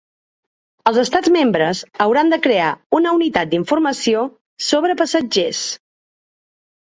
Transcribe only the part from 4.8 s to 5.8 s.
passatgers.